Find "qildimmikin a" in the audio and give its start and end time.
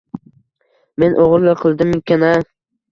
1.67-2.39